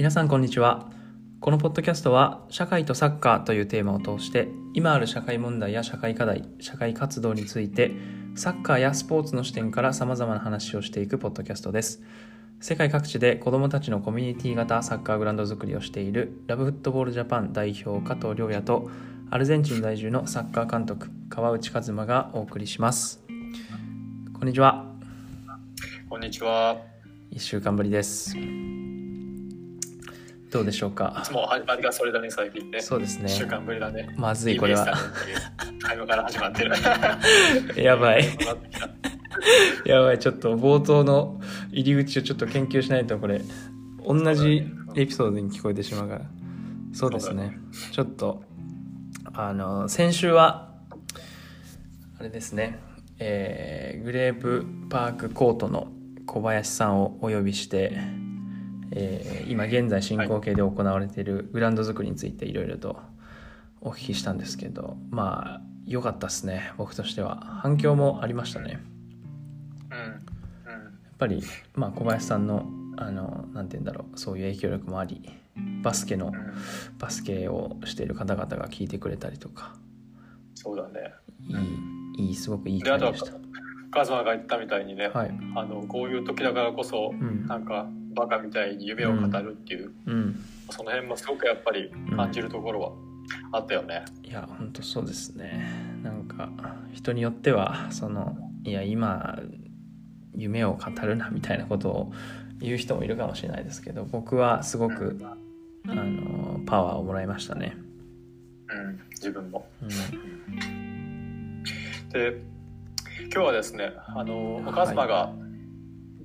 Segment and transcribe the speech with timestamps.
[0.00, 0.88] 皆さんこんにちは。
[1.40, 7.92] このポッドキャストは社会とサッカーというテーマを通して今ある社会問題や社会課題社会活動について
[8.34, 12.00] サッカーやスポーツの視点から様々な話をしていくポッドキャストです。
[12.60, 18.90] 世界各地で子どもたちのコミュニティ型サッカーグラウンド作りをしているラブフットボールジャパン代表加藤亮也と
[19.28, 23.22] アルゼンチン在住のサッカー監督川内和馬がお送りします。
[24.32, 24.86] こんにちは。
[26.08, 26.78] こんにちは。
[27.34, 28.34] 1週間ぶりです
[30.50, 31.24] どうでしょうか？
[31.32, 32.80] も始まりがそれだね、最近ね。
[32.80, 33.26] そうですね。
[33.26, 34.14] 一週間ぶりだね。
[34.16, 34.92] まずいこれは。
[35.80, 36.72] 会話から始まってる。
[37.82, 38.24] やばい。
[39.86, 40.18] やばい。
[40.18, 41.40] ちょっと冒頭の
[41.70, 43.42] 入り口をちょっと研究しないとこれ。
[44.06, 46.22] 同じエピソードに聞こえてしまうから。
[46.92, 47.56] そうですね。
[47.92, 48.42] ちょっと
[49.32, 50.74] あの先週は
[52.18, 52.80] あれですね。
[53.20, 55.92] えーグレープパークコートの
[56.26, 57.98] 小林さんをお呼びして、
[58.92, 63.00] えー今現在進行形で行われているグラウンド作りについていろいろと
[63.80, 66.72] お聞きしたんですけどまあ良かったですね。
[66.78, 67.60] 僕としては。
[67.62, 68.80] 反響もありましたね。
[69.90, 69.98] うん。
[69.98, 70.06] うん。
[70.06, 70.18] や
[70.88, 71.42] っぱり、
[71.74, 72.64] まあ、小林さんの
[72.96, 74.18] あのなんて言うんだろう。
[74.18, 75.28] そういう影響力もあり
[75.82, 76.34] バスケのうん。
[76.98, 79.74] バスケをしている方々が聞いてくれたりとか。
[80.54, 81.12] そうだね。
[82.16, 83.38] いいいいすごくいいで、あとは回でした、
[83.90, 85.30] カズマが言ったみたいにね、はい。
[85.56, 87.46] あの、こういう時だからこそ、うん。
[87.48, 90.44] なんか、バカみたいに夢を語るっていう、うん。
[90.70, 92.92] その辺もすごくやっぱり感じるところは
[93.52, 94.04] あったよね。
[94.22, 96.00] いや本当そうですね。
[96.02, 96.48] なんか
[96.92, 99.38] 人によってはそのいや今
[100.34, 102.12] 夢を語るなみたいなことを
[102.60, 105.18] 言う人もいるかもしれないですけど僕はすごく
[105.88, 107.76] あのパワーをもらいましたね、
[108.68, 109.00] うん。
[109.10, 109.66] 自分も。
[109.82, 109.88] うん、
[112.10, 112.40] で
[113.22, 115.32] 今日はですねあのはいカズマが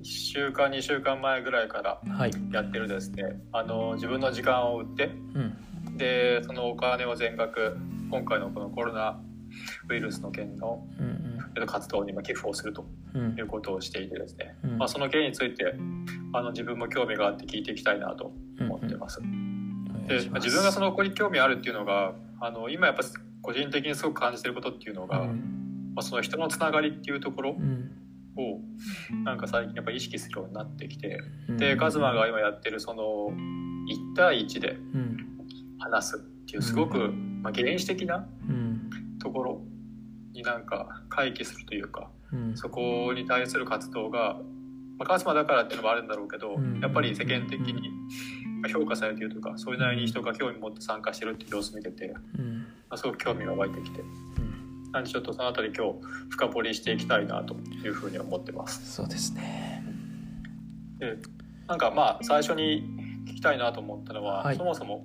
[0.00, 2.30] 1週間2週間前ぐらいからはい。
[2.52, 3.40] やってるですね。
[3.52, 5.08] あの自分の時間を売ってう
[5.38, 5.96] ん。
[5.96, 7.76] でそのお金を全額
[8.10, 9.20] 今回のこのコロナ
[9.88, 10.86] ウイルスの件の
[11.66, 12.84] 活動に今寄付をすると
[13.36, 14.78] いうことをしていてですね、うん。
[14.78, 15.74] まあ、その件について
[16.32, 19.20] あの自分も興味があって聞いていきたいなと思ってます。
[20.06, 23.02] で自分がその子に興味あるっていうのがあの今やっぱ
[23.42, 25.92] 個人的にすごく感じてることっていうのが、うん。
[25.94, 27.90] まあ、その人のつながりっていうところうん
[28.36, 28.60] を
[29.24, 31.56] なんか最近やっぱ意識するようになってきてうん。
[31.56, 33.02] でカズマが今やってるその
[33.88, 35.16] 1対1でうん。
[35.78, 38.90] 話すっていうすごく、まあ、原始的なうん。
[39.18, 39.62] ところ
[40.32, 42.56] になんか回帰するというかうん。
[42.56, 44.38] そこに対する活動が、
[44.98, 46.80] まあ、カズマだからっていうのもあるんだろうけど、うん。
[46.80, 47.90] やっぱり世間的に
[48.60, 52.66] まあ評価されているというかそれなりに人が興味持って参加してるっていう様子を見てて、まうん。
[52.90, 54.00] あ、すごく興味が湧いてきて。
[54.00, 54.45] うん
[54.96, 55.94] なんでちょっとそのあたり今日
[56.30, 58.94] 深掘りしていきたいなというふうに思ってます。
[58.94, 59.84] そうですね。
[60.98, 61.18] で
[61.68, 62.82] なんかまあ最初に
[63.26, 64.56] 聞きたいなと思ったのは、はい。
[64.56, 65.04] そもそも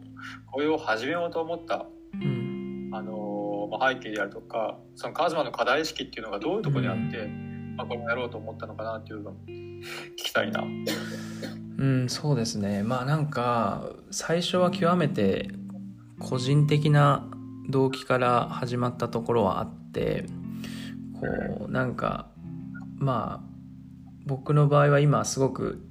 [0.49, 2.89] これを始めようと思った、うん。
[2.93, 7.27] あのーまあ、背景であるとかそのカズマの課題意識っていうのがどういうところにあって、
[7.75, 10.63] まあ、これをやろうと思ったのかなっていうのを聞きたいな。
[10.63, 12.83] うんそうですね。
[12.83, 15.49] まあなんか最初は極めて
[16.19, 17.27] 個人的な
[17.69, 20.25] 動機から始まったところはあって
[21.19, 22.27] こうなんか
[22.97, 23.51] まあ
[24.25, 25.81] 僕の場合は今すごく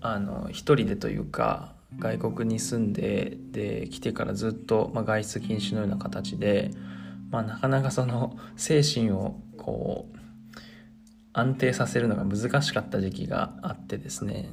[0.00, 6.70] あの一人でというか外国に住んでで来てからずっと、まあ、外出禁止のような形で、
[7.30, 10.18] まあ、なかなかその精神をこう
[11.32, 14.50] 安定させるのが難しかった時期があってですね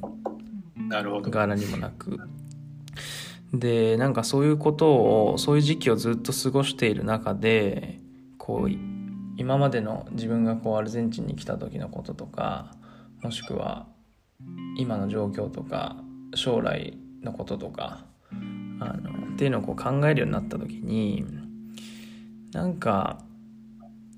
[0.75, 1.29] なるほど。
[1.31, 2.19] 柄にもなく
[3.59, 4.93] でなんかそういうこと
[5.31, 7.99] をそういう時期をずっと過ごしている中で
[8.37, 8.79] こうい
[9.37, 12.71] 今までの自分がこうアルゼンチンに来た時のこととか
[13.21, 13.87] もしくは
[14.77, 15.97] 今の状況とか
[16.35, 18.05] 将来のこととか
[18.79, 21.25] あのっていうのをこう考えるようになった時に
[22.51, 23.19] なんか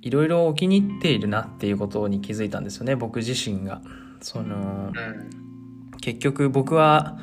[0.01, 3.81] いろいろお気に入っているなっていうことに気づいたんですよね僕自身が。
[4.21, 4.99] そのう
[5.43, 5.47] ん
[6.01, 7.17] 結局僕は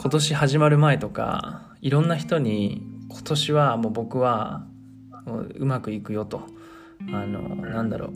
[0.00, 4.66] 今年始まる前とかいろんな人に今年はもう僕は
[5.26, 6.46] ううまくいくよと。
[7.12, 8.06] あのなんだろ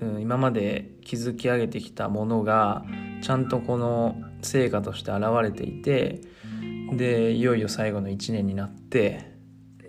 [0.00, 2.84] う、うん、今まで築き上げてきたものが
[3.22, 6.20] ちゃんとこの成果として現れていて
[6.92, 9.32] でいよいよ最後の1年になって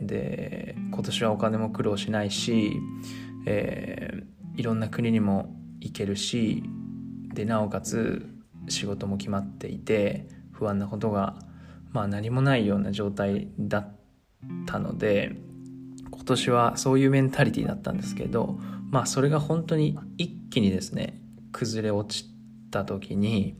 [0.02, 2.74] で今年はお金も苦労しないし、
[3.46, 6.64] えーいろんな国にも行けるし
[7.34, 8.28] でなおかつ
[8.68, 10.28] 仕事も決まっていて
[10.62, 11.34] 不安なことが
[11.92, 13.96] まあ何もないような状態だっ
[14.68, 15.36] たので
[16.12, 18.60] 今年はそういうメンタリティーだったんですけど
[18.92, 21.20] まあそれが本当に一気にですね
[21.52, 22.30] 崩れ落ち
[22.70, 23.56] た時に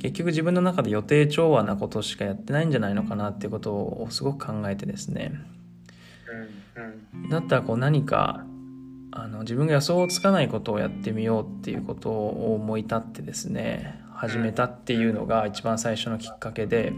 [0.00, 5.34] 結局自分の中で予定調和なことしかやってないんじゃないのかなっていうことをすごく考えてですね
[7.30, 8.46] だったらこう何か
[9.10, 16.92] あの自分が予想つかないことをやってみようっていうことを思い立ってですね始めたっていうのが一番最初のきっかけで、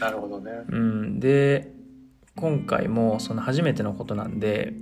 [0.00, 0.50] なるほどね。
[0.68, 1.72] うん、で
[2.36, 4.74] 今回もその初めてのことなんで、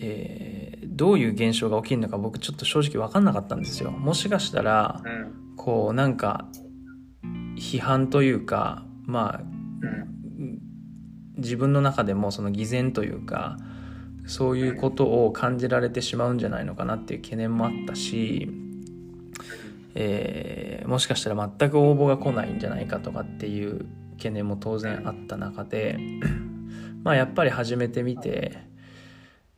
[0.00, 0.68] えー
[0.98, 3.92] どういう現象が起きるのか僕ちょっと正直分かんなかったんですよ。
[3.92, 6.46] もしかしたらうんこうなんか
[7.56, 10.58] 批判というかまあうん
[11.36, 13.58] 自分の中でもその偽善というか
[14.26, 18.50] そういうことを感じられてしまうんじゃないのかなっていう懸念もあったし、
[20.00, 23.84] えーもしかしたら全く応募が来ないんじゃないかとかっていう
[24.16, 25.98] 懸念も当然あった中で
[27.02, 28.58] まあやっぱり始めてみて、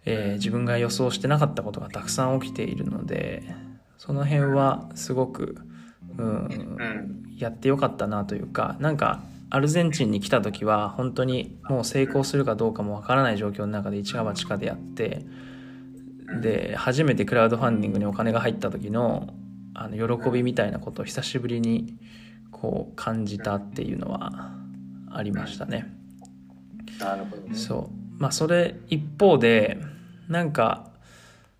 [0.06, 3.54] えー自分が予想してなかったことがたくさん起きているので
[3.98, 5.58] その辺はすごく、
[6.16, 9.20] うん、やってよかったなというかなんか
[9.50, 15.26] アルゼンチンに来た時は本当にもう成功するかどうかもわからない状況の中で一か八かでやって
[16.40, 19.34] で初めてクラウドファンディングにお金が入った時の
[19.74, 21.96] あの喜びみたいなことを久しぶりに
[22.50, 24.52] こう感じたっていうのは
[25.12, 25.92] ありましたね。
[26.98, 27.54] なるほどね。
[27.54, 29.78] そうまあそれ一方で
[30.28, 30.90] なんか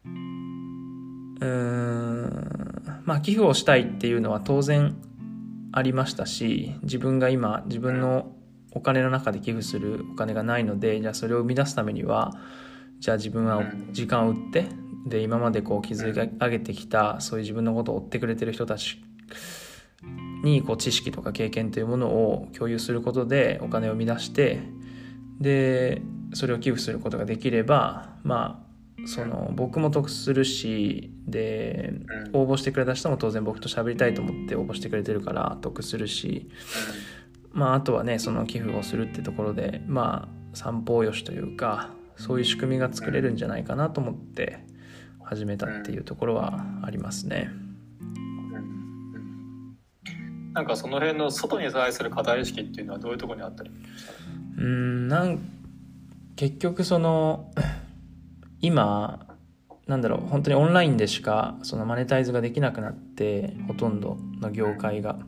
[0.05, 4.97] うーんまあ寄付をしたいっていうのは当然
[5.73, 8.33] ありましたし自分が今自分の
[8.73, 12.33] お金の中で寄付するお金がないのでじゃあそれを生み出すためには
[12.99, 13.63] じゃあ自分は
[13.93, 14.67] 時間を売って
[15.07, 19.03] で今までこう築き上げてきたそういう自分のことを追ってくれてる人たち
[20.43, 24.61] にこう知識とか経験というものを共有することでお金を生み出して
[25.41, 26.03] で
[26.35, 31.93] それを寄付することができればまあその僕も得するしで
[32.33, 36.51] 応募してくれた人も当然僕と喋りたいと思って応募してくれてるから得するし
[37.53, 44.70] まああとはねその寄付をするってところでまあ三方よしというかそういう仕組みが作れるんじゃないかなと思って。
[45.31, 47.51] 始めたっていうところはありますね。
[50.53, 53.71] なんかその辺の外に対する課題意識っていうのはどういうところにあったり
[54.59, 55.39] うんなん
[56.35, 57.53] 結局その
[58.61, 59.29] 今
[59.87, 65.21] なんだろう本当にオンラインでしかそのマネタイズができなくなってほとんどの業界が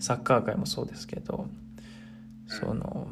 [0.00, 1.46] サッカー界もそうですけど
[2.48, 3.06] その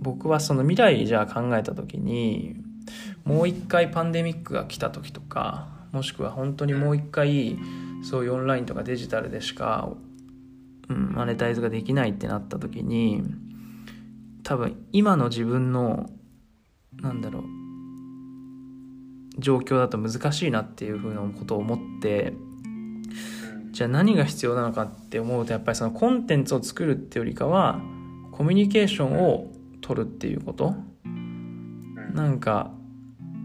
[0.00, 2.56] 僕はその未来じゃあ考えた時に
[3.24, 7.58] もう一回パンデミックが来た時とかもしくは本当にもう一回
[8.02, 9.88] そういうオンラインとかデジタルでしか、
[10.88, 13.22] うん、マネタイズができないってなった時に
[14.42, 16.10] 多分今の自分の
[17.00, 17.44] なんだろう
[19.38, 22.34] 状況だと難しいなっていうふうなことを思って
[23.72, 27.80] じゃあ何が必要なのかって思うとやっぱりそのコンテンツを作るっていうよりかは
[28.30, 29.50] コミュニケーションを
[29.80, 30.74] 取るっていうこと。
[32.12, 32.70] なんか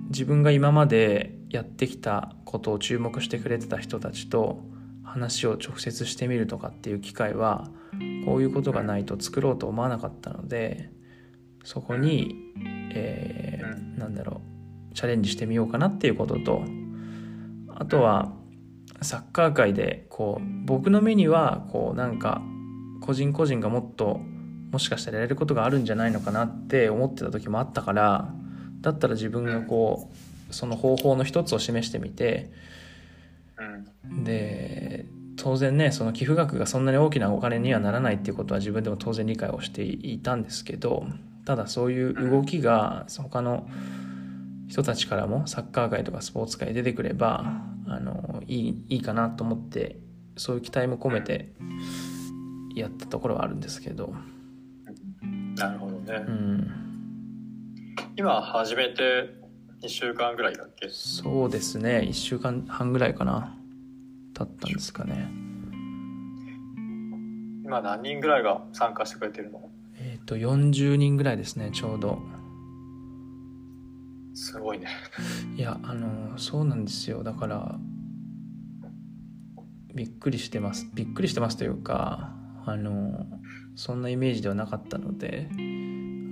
[0.10, 4.62] 自分が今までやってきたことを注目してくれてた人たちと
[5.04, 7.70] 話を直接してみるとかっていう機会は
[8.26, 10.92] こういうことがないと作ろうと思わなかったので
[11.64, 12.36] そこに、
[12.94, 13.50] えー
[14.00, 14.42] なんだろ
[14.92, 16.64] うチャレンジしてみようかなっていうことと
[17.76, 18.34] あとは
[19.02, 22.42] サッカー界でこう僕の目にはこうなんか
[23.02, 24.20] 個人個人がもっと
[24.72, 28.34] もしかしたらやれることがあるんじゃないのかなって思ってた時もあったから
[28.82, 30.10] だったら自分がこ
[30.50, 32.50] うその方法の一つを示してみて
[34.08, 35.06] うんで
[35.36, 41.06] 当然ねその寄付額がそんなに大きなお金にはならないっていうことは自分でも当然理解をしていたんですけど
[41.46, 43.68] ただそういう動きが他の
[44.68, 47.46] 人たちからもサッカー界とかスポーツ界に出てくれば
[47.88, 49.98] あのいいいいかなと思って
[50.36, 51.52] そういう期待も込めて
[52.76, 54.14] やったところはあるんですけど、
[55.58, 56.72] なるほどね、うん、
[58.20, 59.34] 今始めて
[59.82, 60.90] 2週間ぐらいだっけ？
[60.90, 62.02] そうですね。
[62.04, 63.56] 1週間半ぐらいかな。
[64.34, 65.30] 経ったんですかね。
[67.64, 69.70] 今何人ぐらいが参加してくれてるの？
[69.98, 72.20] えっ、と40人ぐらいですねちょうど。
[74.34, 74.88] すごいね。
[75.56, 77.24] いやあのそうなんですよ。
[77.24, 77.80] だから
[79.96, 80.90] びっくりしてます。
[80.94, 82.36] びっくりしてますというか
[82.66, 83.26] あの
[83.76, 85.56] そんなイメージではなかったのであ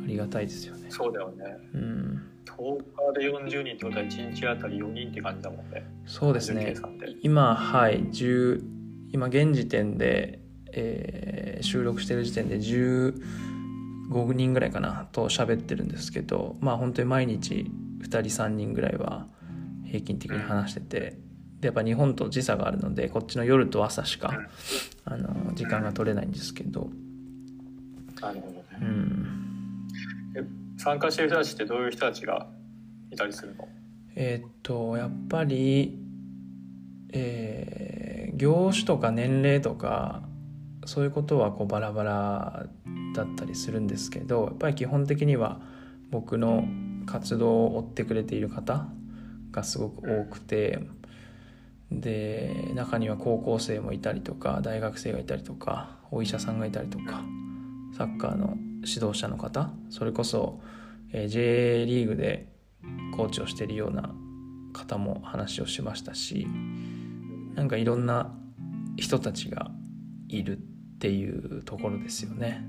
[0.07, 0.87] りがたいですよね。
[0.89, 1.57] そうだよね。
[1.73, 2.23] うん。
[2.45, 2.77] 10
[3.13, 5.85] 日で40人ってことは1日あたり4人って感じだもんね。
[6.05, 6.75] そうですね。
[7.21, 8.63] 今はい10
[9.11, 10.39] 今現時点で、
[10.71, 13.13] えー収録してる時点で15
[14.33, 17.71] 人ぐらいかなと喋ってるんですけどまあ本当に毎日
[18.01, 19.27] 2人3人ぐらいは
[19.85, 21.17] 平均的に話してて
[21.59, 24.31] でやっぱ日本と時差があるのでこっちの夜と朝しか
[25.05, 26.91] あの時間が取れないんですけど、
[28.21, 28.63] なるほどね。
[28.81, 29.46] うん、
[30.77, 32.47] 参加してる人たちってどういう人たちが
[33.11, 33.67] いたりするの？
[34.15, 35.99] えーっとやっぱり、
[37.13, 37.97] えー
[38.37, 40.21] 業種とか年齢とか
[40.85, 42.67] そういうことはこうバラバラ
[43.15, 45.59] だったりするんですけどやっぱり基本的には
[46.11, 46.63] 僕の
[47.07, 48.85] 活動を追ってくれている方
[49.49, 50.81] がすごく多くて
[51.91, 57.23] で中には高校生もいたりとか大学生がいたりとかお医者さんがいたりとか
[57.97, 58.55] サッカーの
[58.85, 60.61] 指導者の方それこそ、
[61.11, 62.51] えー J リーグで
[63.15, 64.13] コーチをしているような
[64.73, 66.47] 方も話をしましたし
[67.55, 68.33] なんかいろんな
[68.97, 69.71] 人たちが
[70.27, 70.61] いるっ
[70.99, 72.65] ていうところですよね。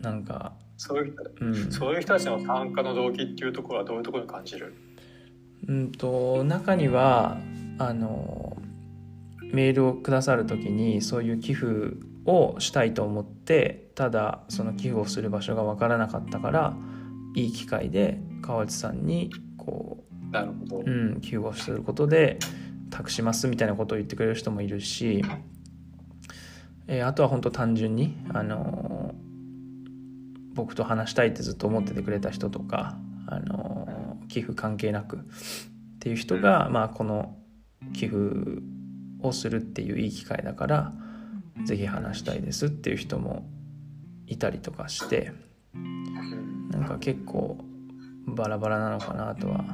[0.00, 4.74] なんか、そういう人うん、そういう人たちの参加の動機っていうところはどういうところに感じる？
[5.66, 7.38] うんと中には
[7.78, 8.56] あの
[9.52, 11.96] メールをくださる時にそういう寄付
[12.28, 16.76] をしたいと思ってただその寄付をする場所が分からなかったから
[17.34, 22.38] いい機会で川内さんにこなるほど、う、うん、寄付をすることで
[22.90, 25.24] 託しますみたいなことを言ってくれる人もいるし、
[26.86, 29.14] えーあとは本当単純にあの
[30.54, 35.20] 僕と話したいってずっと思っててくれた人とかあの寄付関係なくっ
[36.00, 37.36] ていう人が、まあ、この
[37.94, 38.62] 寄付
[39.20, 40.92] をするっていういい機会だから
[41.64, 43.48] ぜひ話したいですっていう人も
[44.26, 45.32] いたりとかして
[45.74, 47.58] うんなんか結構
[48.26, 49.64] バラバラなのかなとは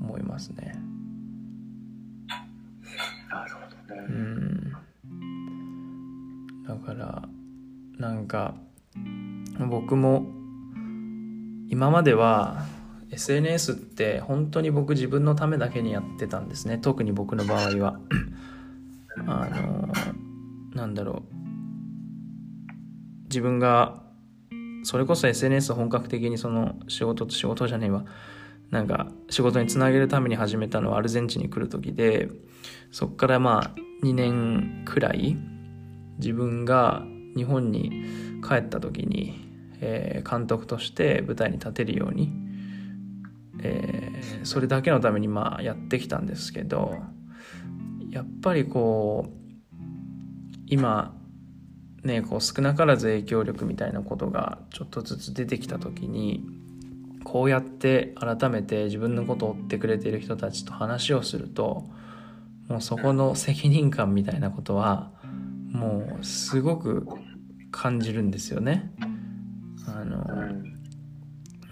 [0.00, 0.74] 思いますね。
[3.30, 4.72] なるほどね、うん。
[6.68, 7.22] だから
[7.98, 8.54] なんか
[9.58, 10.26] 僕も
[11.68, 12.66] 今までは
[13.10, 16.78] SNS って本当に僕自分のためだけにやってたんですね。
[16.78, 17.98] 特に僕の場合は。
[19.26, 19.92] あの
[20.74, 21.34] なんだろう。
[23.24, 24.02] 自分が
[24.84, 28.04] それこそ SNS を本格的にその仕事と仕事じゃねえわ。
[28.70, 32.30] なんか仕事につなげるために始めたのはアルゼンチンに来る時で
[32.90, 35.36] そっからまあ2年くらい
[36.18, 37.04] 自分が
[37.36, 37.90] 日本に
[38.46, 39.46] 帰った時に、
[39.80, 42.32] えー監督として舞台に立てるように、
[43.62, 46.94] えーそれだけのためにまあやってきたんですけど
[48.10, 49.41] やっぱりこう
[50.72, 51.14] 今
[52.02, 56.46] ねこう少なからず影響力みたいなことがちょっとずつ出てきた時に
[57.24, 61.90] こうやって改めて自分のことを追ってくれている人たちと話をすると
[62.68, 65.10] もうそこの責任感みたいなことは
[65.70, 67.06] もうすごく
[67.70, 68.90] 感じるんですよね。
[69.86, 70.24] あの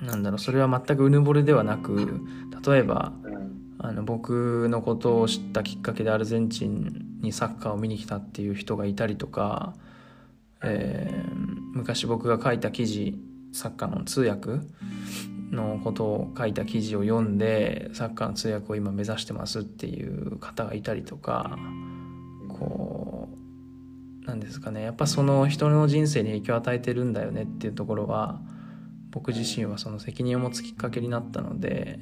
[0.02, 2.20] なんだろうそれは全くうぬぼれではなく
[2.66, 3.14] 例えば
[3.78, 9.74] あの僕のことを知ったきっかけでアルゼンチンにサッカーを見に来たっていう人がいたりとか、
[10.62, 13.18] えー昔僕が書いた記事
[13.52, 14.50] サッカーの通訳
[15.50, 21.58] のことを書いた記事を読んでサッカーの通訳を今目指してますっていう方がいたりとか
[22.48, 23.28] こ
[24.22, 28.40] うなんですかねやっぱその人の人生に影響を与えてるんだよねっていうところは
[29.10, 31.98] 僕自身はその責任を持つきっかけになったので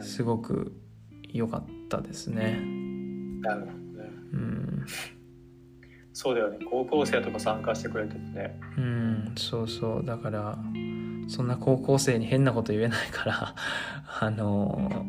[0.00, 0.72] すごく
[1.30, 2.60] 良かったですね。
[4.32, 4.86] うん、
[6.12, 6.58] そうだよね。
[6.70, 8.60] 高校生とか参加してくれててね。
[8.76, 10.04] うん、そうそう。
[10.04, 10.58] だから
[11.28, 13.54] そんな高校生に変なこと言えないから
[14.20, 15.06] あの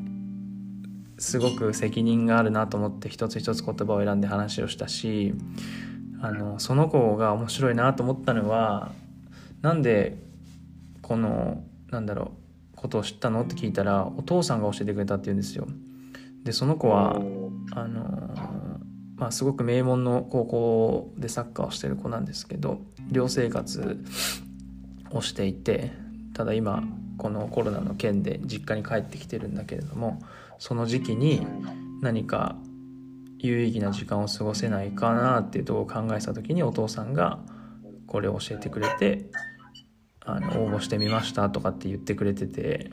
[1.17, 5.33] すごく責任があるなと思って一つ一つ言葉を選んで話をしたし
[6.21, 8.91] あのその子が面白いなと思ったのは
[9.61, 10.17] なんで
[11.01, 12.33] このなんだろ
[12.73, 13.41] うことを知ったの？
[13.41, 15.67] って聞いたらお父さんが教えてくれたって言うんですよ。
[16.43, 17.15] でその子は
[17.71, 18.29] あの
[19.19, 22.79] まあ、すごく名門の高校でサッカーをしてる子なんですけど
[23.11, 24.01] 寮生活
[25.11, 25.91] をしていて
[26.33, 26.83] ただ今
[27.17, 30.21] このコロナの件で実家に帰ってきてるんだけれども
[30.57, 31.45] その時期に
[32.01, 32.55] 何か
[33.39, 37.39] 有意義な時間を過ごせないかなっていうとこを考えた時にお父さんが
[38.07, 39.25] これを教えてくれて
[40.25, 42.89] あの応募してみましたとかって言ってくれてて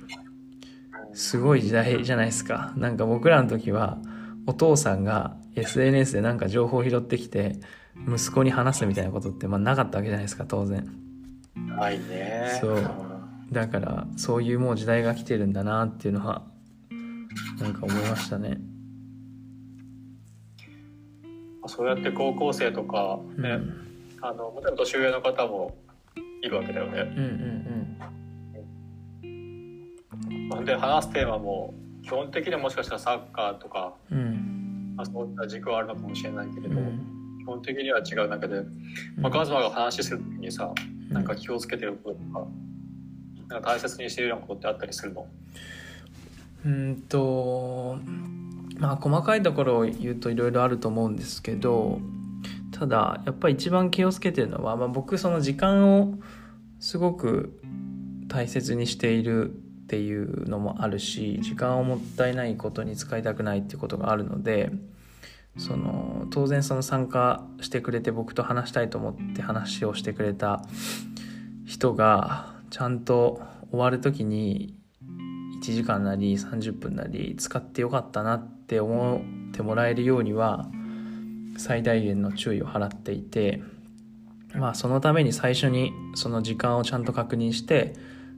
[1.14, 2.72] すごい時代じゃないですか。
[2.76, 3.98] なんか僕らの時は
[4.46, 7.56] お父さんが SNS でなんか情報を拾ってきて
[8.06, 10.86] 息子に話すみたいなことってまあなかったわけじゃないですか当然。
[11.54, 12.58] ないね。
[12.60, 12.78] そう。
[12.78, 12.88] ん
[13.50, 16.42] だからそういうもう時代が来てるんだなっていうのは
[17.60, 18.58] なんか思いましたね。
[21.66, 23.86] そうやって高校生とかね、うん。
[24.20, 25.74] あのもちろん年上の方も
[26.42, 27.00] いるわけだよね。
[27.00, 27.56] うんうん
[30.50, 30.64] ほん。
[30.64, 34.65] で話すテーマも基本的にはもしかしたらサッカーとか、うん
[34.96, 37.38] まあ、そういった軸はあるのかもしれないけれど、うん。
[37.38, 38.62] 基本的には違う中で、
[39.18, 40.72] まあ、カズマが話するときにさ、
[41.10, 42.46] なんか気をつけてることとか、
[43.48, 45.26] なんか大切にしてるようなことってあったりするの？
[46.64, 47.98] うんと
[48.78, 52.00] まあ細かいところを言うといろいろあると思うんですけど
[52.72, 56.18] ただやっぱり一番気をつけてるのは、まあ、僕その時間を
[56.80, 57.60] すごく
[58.26, 59.54] 大切にしている
[59.86, 64.72] っていうのもあるし時間をもったいないことに使いたくないっていうことがあるので
[65.56, 70.64] その当然その参加してくれて僕と話したいと思って話をしてくれた
[71.64, 73.40] 人がちゃんと
[73.70, 74.74] 終わる時に
[75.60, 80.68] 1時間なり30分なり使ってよかったなって思ってもらえるようには
[81.58, 83.62] 最大限の注意を払っていて
[84.52, 87.94] まあそのために最初にその時間をちゃんと確認して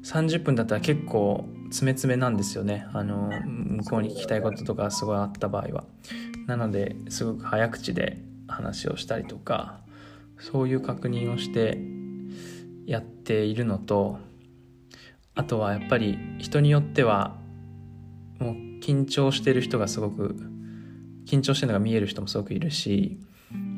[0.08, 2.86] 30分だったら結構詰め詰めなんですよね。
[2.94, 5.84] あの向こうに聞きたいこととかすごいあった場合は。
[6.46, 9.80] なのですごく早口で話をしたりとか
[10.38, 11.78] そういう確認をして
[12.86, 14.18] やっているのと
[15.34, 17.36] あとはやっぱり人によっては
[18.38, 20.36] もう緊張してる人がすごく
[21.26, 23.20] 緊張してるのが見える人もすごくいるし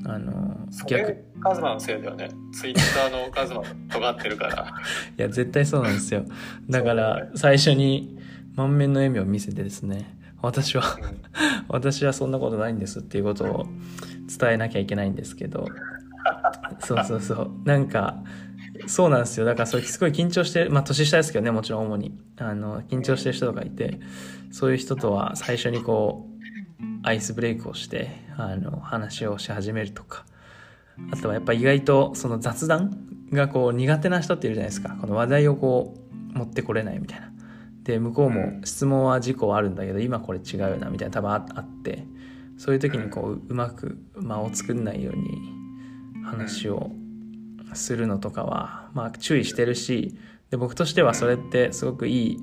[0.04, 1.08] あのそ逆。
[1.10, 2.30] れカズマのせいだよね。
[2.52, 4.66] ツイッターのカズマが尖ってるから。
[5.18, 6.24] いや絶対そうなんですよ。
[6.68, 7.30] だからね。
[7.34, 8.18] 最初に
[8.56, 11.20] 満面の笑みを見せてですね私はうん。
[11.68, 13.66] 私はそんなことないんですっていうことを
[14.38, 15.66] 伝えなきゃいけないんですけど。
[16.80, 17.50] そうそうそう。
[17.64, 18.22] なんか
[18.86, 19.46] そうなんですよ。
[19.46, 22.18] だからそれすごい緊張してまあ年下ですけどねもちろん主に。
[22.38, 24.00] あの緊張してる人とかいて
[24.50, 26.29] そういう人とは最初にこう
[27.02, 30.24] アイスブレイクをしてあの話をし始めるとか。
[31.12, 34.96] あとはやっぱ意外とその雑談がこう苦手な人っているじゃないですか。
[35.00, 35.94] この話題をこ
[36.34, 37.30] う持ってこれないみたいな。
[37.84, 42.04] で向こうも質問は事項あるんだけど今これ違うよなみたいな多分あって。
[42.60, 45.40] そういう時にこううまく間を作んないように
[46.22, 46.90] 話を
[47.72, 50.14] するのとかはまあ注意してるし
[50.50, 52.38] で僕としてはそれってすごくいい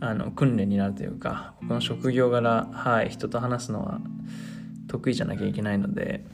[0.00, 3.98] あの訓練になるというか僕の職業柄はい人と話すのは
[4.88, 6.24] 得意じゃなきゃいけないので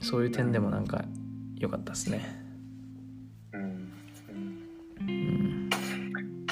[0.00, 1.04] そういう点でもなんか
[1.56, 2.42] 良かったですね。
[3.52, 3.92] うん
[5.00, 5.70] うんうん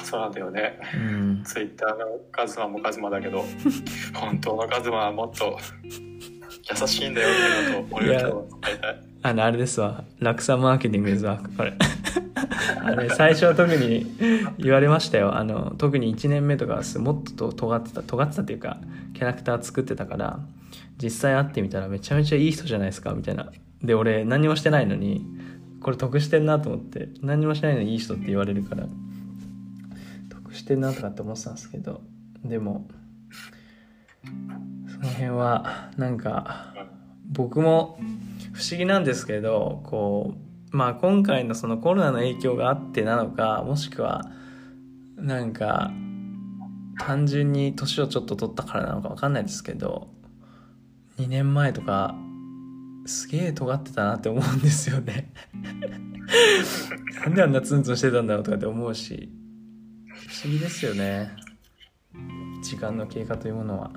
[0.03, 3.45] そうなんだよねうんツイッターのカズマもカズマだけど
[4.13, 7.31] 本当のカズマはもっと優しいんだよっ
[7.71, 8.31] てことを俺は伝
[8.75, 10.03] えたいあの、あれですわ。
[10.19, 11.73] 落差マーケティングですわ、これ。
[12.83, 14.05] あれ、最初は特に
[14.57, 15.35] 言われましたよ。
[15.35, 18.77] あの、特に1年目とかはもっと尖ってた、尖ってたっていうか、
[19.13, 20.39] キャラクター作ってたから、
[21.01, 23.51] 実際会ってみたらめちゃめちゃいい人じゃないですか、みたいな。
[23.83, 25.25] で、俺、何もしてないのに、
[25.81, 28.85] これ得してんなと思って、何もしてないのにいい人って言われるから、
[30.29, 32.01] 得してんなとかって思ってたんですけど、
[32.43, 32.87] でも、
[34.23, 36.73] その辺は、なんか、
[37.31, 37.97] 僕も
[38.51, 44.31] 不思議なんですけどこうまあ今回のそのコロナの影響があってなのかもしくは
[45.17, 45.91] なんか
[46.97, 50.09] 単純に年をちょっと取ったからなのか分かんないですけど
[51.19, 52.15] 2年前とか
[53.05, 55.33] すげえ尖ってたなって思うんですよね。
[57.25, 59.29] なんであんなツンツンしてたんだろうとかって思うし
[60.13, 61.31] 不思議ですよね。
[62.63, 63.91] 時間の経過というものは。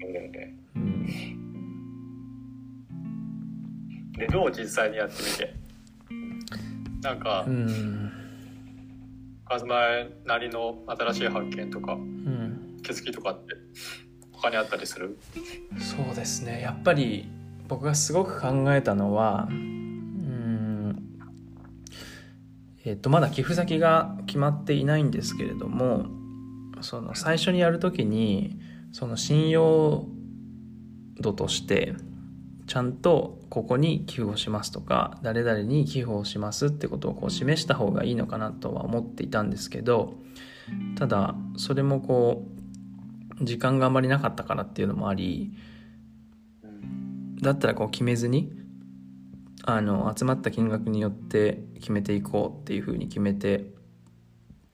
[0.00, 0.56] そうだよね。
[0.74, 1.06] うん。
[4.18, 5.61] でどう実際にやってみて？
[7.02, 8.12] なんか、うん。
[9.44, 9.80] カズマ
[10.24, 12.78] なりの新しい発見とかうん。
[12.82, 13.54] 気づきとかって
[14.32, 15.18] 他にあったりする？
[15.78, 16.60] そうですね。
[16.62, 17.28] やっぱり
[17.68, 21.02] 僕がすごく考えたのはうん
[22.84, 26.06] えっとまだ寄付先が決まっていないんですけれども
[26.80, 28.58] その最初にやる時に
[28.90, 30.06] その信用
[31.20, 31.94] 度として
[32.72, 40.14] ちゃんとここに寄付をしますとか誰々に寄付をしますってことをこう示した方がいいのかなとは思っていたんですけど
[40.96, 42.46] ただそれもこ
[43.38, 45.52] う時間があまりなかったからっていうのもあり
[47.42, 48.50] だったらこう決めずに
[49.64, 53.66] あの集まった金額によって決めていこうっていうふうに決めて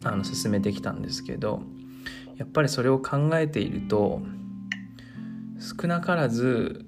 [0.05, 1.63] あの進めてきたんですけど
[2.37, 4.23] やっぱりそれを考えていると
[5.59, 6.88] 少なからず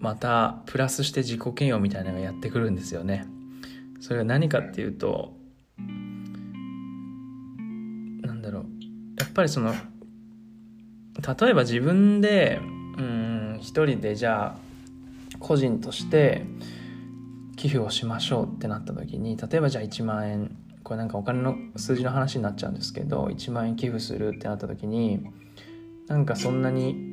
[0.00, 3.26] またプラスして自己嫌悪みたいなのがやってくるんですよね。
[4.00, 5.36] それは何かっていうと
[8.22, 8.66] なんだろう
[9.18, 12.60] やっぱりその例えば自分で
[12.96, 14.58] うん一人でじゃあ
[15.40, 16.44] 個人として
[17.56, 25.20] 寄付をしましょうってなった時に例えばじゃあ1万円これなんかお金の数字の話になっちゃうんですけど1万円寄付するってなった時に
[26.06, 27.07] なんかそんなに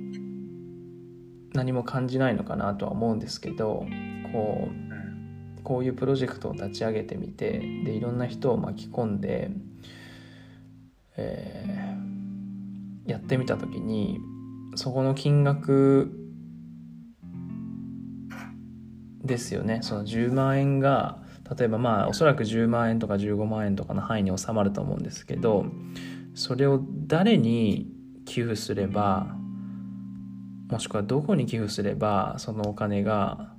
[1.56, 3.86] 何も感じないのかなとは思うんですけど
[4.32, 4.70] こ
[5.60, 9.50] うこういうプロジェクトを立ち上げてみてでいろんな人を巻き込んで、
[11.18, 14.20] えー、やってみた時に
[14.76, 16.12] そこの金額
[19.24, 19.80] ですよね。
[19.82, 21.24] その10万円が
[21.58, 25.66] 例えばまあおそらく10万円とか15万円とかの範囲に収まると思うんですけど
[26.36, 27.92] それを誰に
[28.26, 29.36] 寄付すれば
[30.70, 33.54] もしくはどこに寄付すればそのお金が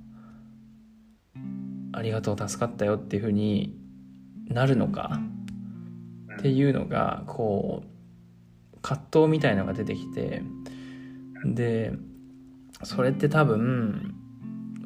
[1.93, 3.75] ありがとう助かったよっていうふうに
[4.49, 5.19] なるのか
[6.37, 10.43] っていうのがこう葛藤みたいのが出てきて
[11.45, 11.93] で
[12.83, 14.13] それって多分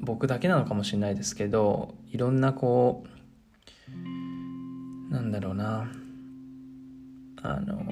[0.01, 3.03] 僕だけなのかもしれないですけどいろんなこ
[5.09, 5.91] うなんだろうな
[7.43, 7.83] あの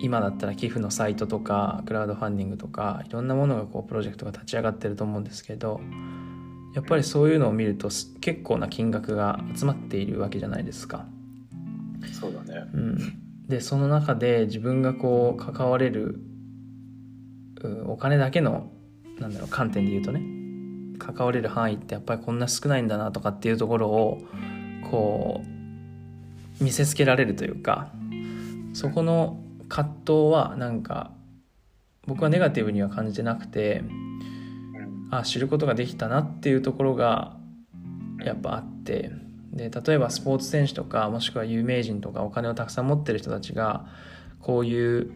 [0.00, 5.80] 今だったら寄付のサイトとかクラウドファンディングとかいろんなものがこうプロジェクトが立ち上がってると思うんですけど
[6.74, 7.88] やっぱりそういうのを見ると
[8.20, 11.06] 結構な金額が集まっているわけじゃないですか。
[12.12, 12.98] そうだね、うん、
[13.48, 16.20] でその中で自分がこう関われる
[17.86, 18.70] お金だけの
[19.18, 20.22] なんだろう観点で言うとね
[20.98, 24.18] 関われる範囲ってやっぱりこんな少ないんだなとかっていうところを
[24.90, 25.42] こ
[26.60, 27.90] う見せつけられるというか
[28.74, 31.12] そこの葛藤はなんか
[32.06, 33.82] 僕はネガティブには感じてなくて
[35.10, 37.36] あ知ることができたなっていうところが
[38.24, 39.12] やっぱあって。
[39.52, 43.86] で例えばスポーツ選手とかもしくは有名人とかお金をたくさん持ってる人たちが
[44.40, 45.12] こういう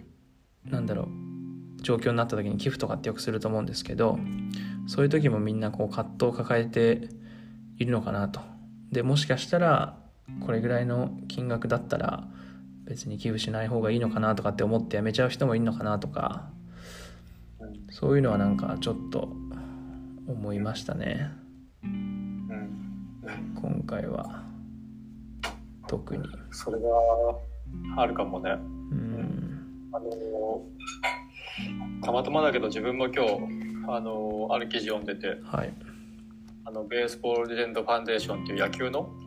[0.64, 4.18] なんだろう状況になった時に寄付とかってよくすると思うんですけど
[4.86, 7.08] そういう時もみんなこう葛藤を抱えて
[7.78, 8.40] いるのかなと。
[8.90, 9.96] でもしかしたら
[10.40, 12.24] これぐらいの金額だったら
[12.84, 16.50] 別に寄付しない方がいいのかなとかって思ってやめちゃう人もいるのかなとか
[17.90, 19.28] そういうのはなんかちょっと
[20.26, 21.30] 思いましたね、
[21.82, 24.42] 今回は。
[25.86, 26.22] 特に。
[26.50, 26.88] それが
[27.98, 28.50] あるかもね。
[28.50, 29.90] うん。
[29.92, 30.62] あの
[32.02, 33.30] たまたまだけど自分も今日
[33.88, 35.72] あのある記事読んでて、はい、
[36.64, 39.21] あのベースボールレジェンドファンデーションっていう野球の、うん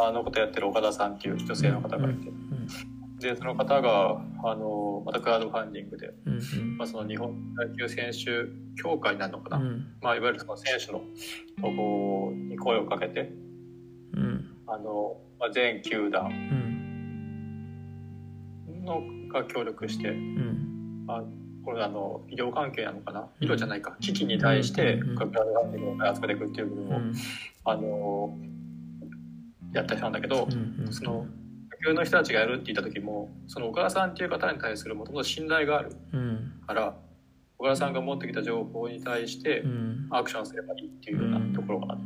[0.00, 2.30] あのことやってる岡田さんっていう女性の方がいて、
[3.20, 6.12] でその方があのまたクラウドファンディングで、
[6.76, 8.46] まあ、その日本野球選手
[8.80, 9.64] 協会なのかな、
[10.00, 11.04] まあ、いわゆるその選手のと
[11.76, 13.32] こに声をかけて、
[14.66, 16.30] あのまあ、全球団
[18.84, 20.12] のが協力して、
[21.06, 21.24] まあ、
[21.64, 23.28] これあの医療関係なのかな？
[23.40, 23.96] 医療じゃないか。
[24.00, 27.00] 危機に対してクラウドファンディングを開発でいくっていう部分を、
[27.64, 28.38] あの
[29.72, 31.26] やった人なんだけど、うんうん、その
[31.82, 35.90] 野球の人たちがやるって言った時もその岡田さんっていう方に対するもともと信頼がある
[36.66, 36.96] から、
[37.58, 39.64] 岡田さんが持ってきた情報に対して
[40.10, 42.02] アクションすればいいっていうようなところがある。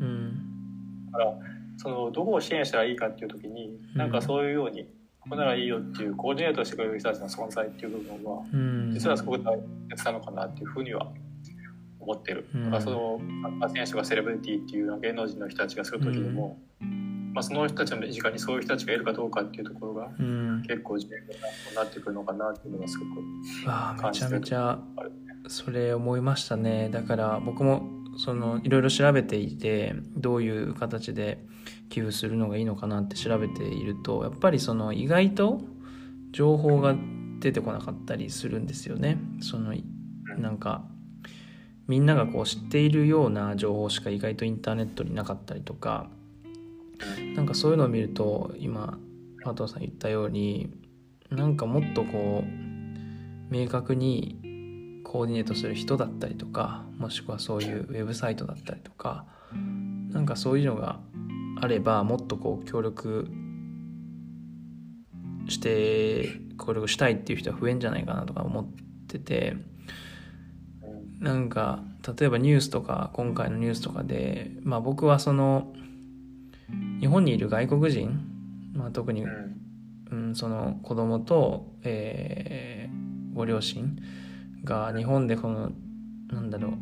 [1.12, 1.35] だから
[1.77, 4.85] そのどこを支援したらいいかっていう時になんかそういうように
[5.20, 8.42] ここならいいよっていうコーディネートしてくれる人たちの存在っていう部分は
[8.92, 9.59] 実はすごく大
[9.90, 11.07] 切なのかなっていうふうには
[12.01, 12.46] 思ってる。
[12.55, 13.20] だからその
[13.75, 16.59] 選手がセレブリティっていう芸能人の人たちがする時にも、
[17.33, 20.11] まあ、その人たちの身近にそういう人たちがいるかどうかっていうところが、
[20.66, 23.11] 結構重要になってくるのかなっていうのがすごく
[23.66, 24.79] あめちゃめちゃ
[25.49, 26.88] それ思いましたね。
[26.90, 27.83] だから僕も
[28.18, 31.45] そのいろいろ調べていてどういう形で
[31.88, 35.62] 寄付するのがいいのかなって調べているとやっぱりその意外と
[36.33, 36.95] 情報が
[37.40, 39.18] 出てこなかったりするんですよね。
[39.40, 39.75] その
[40.38, 40.85] なんか
[41.88, 46.09] みんながこう知っているような情報しか意外とインターネットになかったりとか
[47.37, 48.99] なんかそういうのを見ると今
[49.43, 50.71] 加藤さん言ったように
[51.31, 59.27] なんかもっとこう明確にコーディネートする人だったりとかもしくはそういうウェブサイトだったりとか
[60.11, 61.01] なんかそういうのが
[61.61, 63.29] あればもっとこう協力
[65.49, 68.67] して協力したいっていう人は増えんじゃないかなとか思っ
[69.09, 69.57] てて
[71.21, 71.83] なんか
[72.19, 75.73] 例えばニュースとか今回のニュースとかでまあ僕はその
[77.00, 78.20] 日本にいる外国人、
[78.74, 83.96] まあ、特に、うん、その子供と、えー、ご両親
[84.64, 85.72] が日本でこの
[86.28, 86.72] なんだろう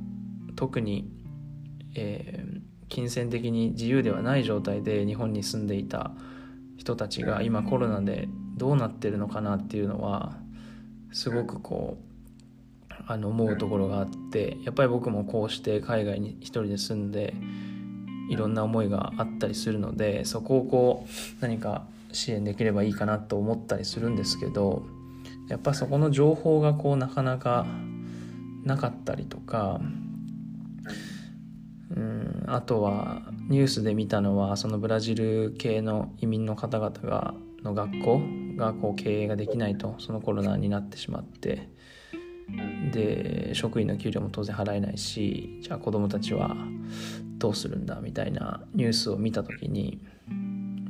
[0.54, 1.10] 特に、
[1.94, 6.12] えー、金銭的に自由ではない状態で日本に住んでいた
[6.76, 10.36] 人たちが今コロナでどうなってるのかなっていうのは
[11.12, 17.34] すごくこうあの思うところがあってやっぱり僕もこうして海外に一人で住んで
[18.30, 21.10] いろんな思いがあったりするのでそこをこう
[21.42, 24.84] 何か支援できればいいかなと思ったりするんですけど
[25.48, 27.66] やっぱそこの情報がこうなかなか
[28.64, 29.80] なかったりとか
[31.90, 38.20] うんあとはニュースで見たのはそのブラジル系の移民の方々がの学校
[38.56, 41.68] がこう経営ができないとそのコロナになってしまって
[42.92, 46.56] で職員の給料も当然払えないしじゃあ子どもたちは
[47.38, 50.00] どうするんだみたいなニュースを見た時に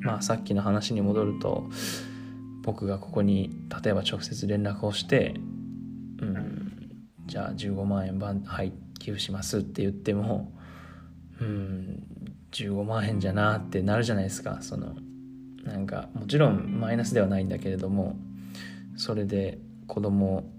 [0.00, 1.68] まあさっきの話に戻ると
[2.62, 3.50] 僕がここに
[3.82, 5.34] 例えば直接連絡をして
[6.20, 6.72] 「うん
[7.26, 10.52] じゃあ15万円番はい寄付します」って言っても
[11.40, 12.02] うん
[12.52, 14.58] 15万円じゃなってなるじゃないですか。
[14.60, 14.96] その
[15.64, 18.16] なんかもちろんマイナスではないんだけれども
[18.96, 20.50] それで子供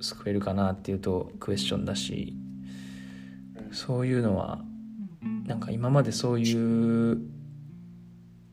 [0.00, 2.36] 救えるかなっていうとクエスチョンだし
[3.72, 4.60] そういうのは
[5.46, 7.18] なんか今までそういう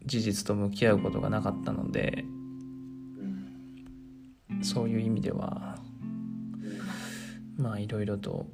[0.05, 2.25] 事実と向き合うことがなかったので
[4.61, 5.77] そういう意味では
[7.57, 8.47] まあいろいろと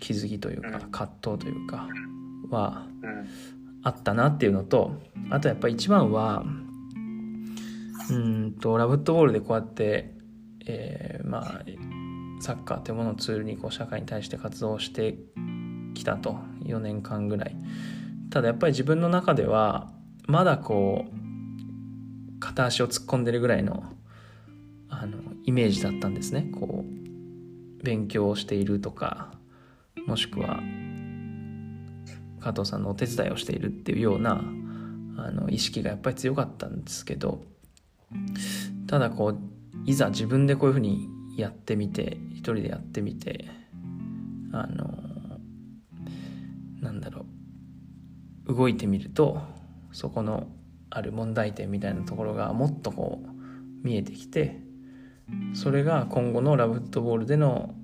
[0.00, 1.88] 気づきというか葛藤というか
[2.50, 2.86] は
[3.82, 4.92] あったなっていうのと
[5.30, 6.44] あとやっぱ一番は
[8.10, 10.12] うんとラブットボールでこうやって、
[10.66, 11.62] えー、まあ
[12.40, 15.16] サッカーというものをツールにこう社会に対して活動して
[15.94, 17.56] きたと4年間ぐらい。
[18.30, 19.90] ただやっぱり自分の中では
[20.26, 23.84] まだこう片足を突っ込んでるぐらいの
[24.88, 26.50] あのイメージだったんですね。
[26.52, 29.32] こう勉強をしているとか
[30.06, 30.60] もしくは
[32.40, 34.42] 加藤さんのお手伝いをしているっていうような
[35.18, 37.42] あの意識がやっぱり強かったんですけど
[38.86, 39.38] ただこう
[39.84, 43.44] いざ自分でこういうふうにやってみて一人でやってみて
[44.52, 45.38] あの
[46.80, 47.26] なんだろ
[48.46, 49.40] う動いてみると
[49.92, 50.48] そこの
[50.90, 54.60] ある問題点みたいなところがもっとこう見えてきて
[55.54, 57.74] それが今後のラブフットボールでの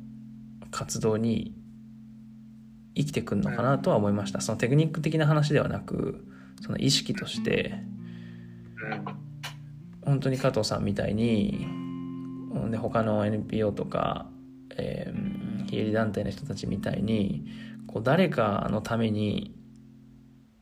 [0.70, 1.54] 活動に
[2.94, 4.40] 生きてくるのかなとは思いました。
[4.40, 6.24] そのテクニック的な話ではなく
[6.60, 7.74] その意識として
[10.04, 11.66] 本当に加藤さんみたいに
[12.70, 14.26] で他の NPO とか、
[14.76, 17.46] えー、非営利団体の人たちみたいに
[17.86, 19.54] こう誰かのために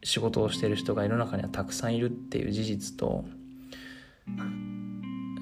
[0.02, 3.24] 仕事をしてる人が世の中にはたくさんいるっていう事実と、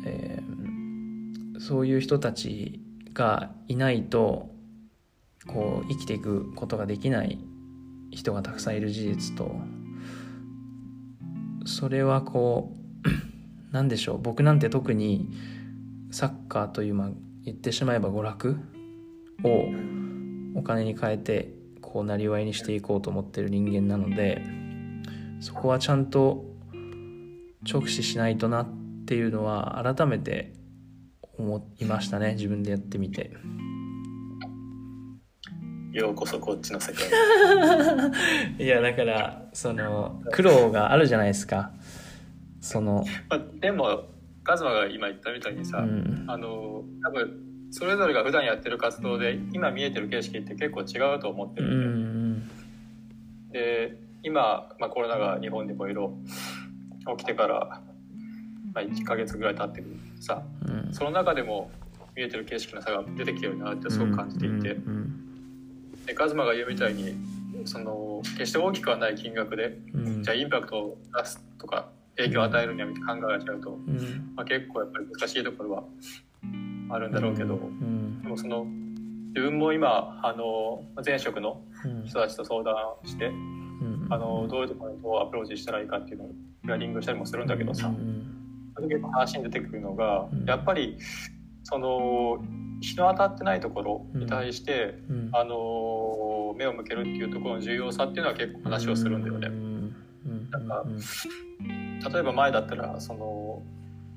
[0.05, 2.81] えー、そういう人たち
[3.13, 4.51] がいないと
[5.47, 7.39] こう生きていくことができない
[8.11, 9.55] 人がたくさんいる事実と
[11.65, 12.73] それはこ
[13.05, 13.09] う
[13.73, 14.19] 何でしょう。
[14.19, 15.31] 僕なんて特に
[16.11, 17.11] サッカーという、まあ、
[17.45, 18.61] 言ってしまえば娯楽
[19.45, 19.69] を
[20.59, 24.43] お金に変えてこうなりわいにしていこうと思ってる人間なので
[25.41, 26.45] そこはちゃんと
[27.71, 28.69] 直視しないとなっ
[29.07, 30.53] ていうのは改めて
[31.39, 33.33] 思いましたね自分でやってみて。
[35.93, 37.09] ようこそこっちの世界
[38.65, 41.73] いやだからその苦労があるじゃないですか
[42.61, 44.05] その、まあ、でも
[44.49, 47.39] カズマが今言ったみたいにさ、うん、あの多分
[47.71, 52.49] それぞれが普段やってる活動で今見えてる景色って結構違うと思ってるん
[53.53, 56.15] で、うん、で今、まあ、コロナが日本でもいろ
[57.19, 57.83] 起きてから、
[58.73, 59.87] まあ、1か月ぐらい経ってる
[60.19, 61.71] さ、うん、その中でも
[62.17, 64.71] 見えてる景色の差が出てきてるなってすごく感じていて。
[64.71, 65.15] うん。
[66.07, 67.15] でカズマが言うみたいに
[67.67, 75.85] その決して大きくはない金額で、うん、じゃあインパクトを出すとか影響を与えるにはみたいな考えちゃうと、うん、まあ、結構やっぱり難しいところは
[76.91, 78.67] あるんだろうけど、うん、でもその
[79.29, 81.63] 自分も今あの前職の
[82.05, 83.31] 人たちと相談して、
[84.11, 86.31] あのどういうところにどうアプローチしたらいいかっていうのを
[86.65, 87.93] ヒアリングしたりもするんだけどさ、
[88.75, 90.99] それ結構話に出てくるのが、やっぱり
[91.63, 92.39] その
[92.81, 99.51] 日の当たってないところに対して、うん、あの目を向けるっていうところの重要さっていうのは結構話をするんだよね。
[100.51, 100.85] なんか
[102.13, 103.63] 例えば前だったらその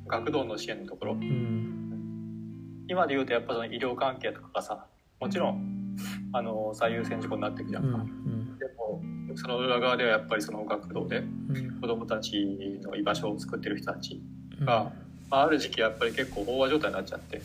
[0.08, 4.86] 学童の支援のところ、うん、今で言うとやっぱその医療関係とかがさ
[5.20, 5.96] もちろん
[6.34, 7.92] あの最優先事項になっていくじゃん。
[7.92, 7.98] か。
[7.98, 9.02] うん、でも
[9.36, 11.24] その裏側ではやっぱりその学童で
[11.80, 14.22] 子どもたちの居場所を作ってる人たち
[14.62, 14.92] が、
[15.30, 17.42] まあ、ある時期やっぱり結構飽和状態になっちゃって。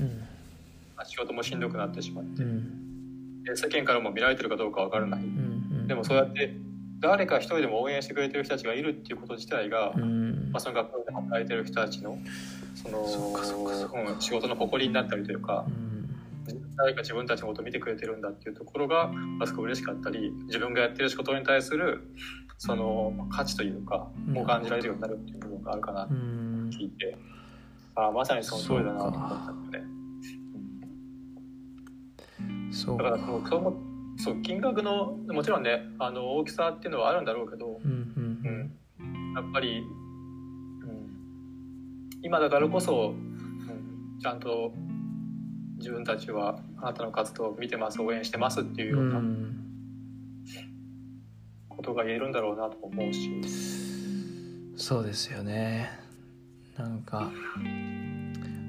[1.05, 5.21] 仕事もしんどくなってしまって、うん、で世間からも見られてるかどうか分からない、
[5.87, 6.55] でもそうやって
[7.09, 12.19] 誰か一人でも応援してくれてる人たちがいるっていうこと自体が、うん、まあ、その学校で働いてる人たちの
[12.75, 22.11] その仕事の誇りになったりというか、うん、誰か自分たちのことを見てくれてるんだっていうところが、まあ、すごい嬉しかったり自分がやってる仕事に対する
[22.59, 27.19] その価値というか、もう感じられるようになるっていう部分があるかなって聞いて、
[27.95, 29.85] ああまさにその通りだなと思ったので、ね。
[32.73, 33.41] そうだからその
[34.19, 39.87] そう金額のもちろんねあの大きさっていうのはあるんだろうけど、うんうんうん、やっぱり、うん、
[42.23, 44.73] 今だからこそ、うん、ちゃんと
[45.79, 49.21] 自分たちはあなたの活動を見てます応援してますっていうような
[51.69, 53.43] ことが言えるんだろうなと思うし、
[54.77, 55.91] そうですよね。
[56.79, 57.31] なんか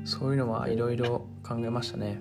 [0.04, 2.20] そういうのはいろいろ考えましたね。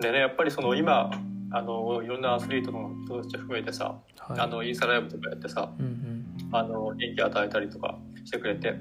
[0.00, 1.10] でねやっぱりその今
[1.50, 8.76] あのいろんなアスリートの人たち含めてさ、はい、あのインスタライブとかやってさ、うんうん、あの元気与えたりとかしてくれて、うん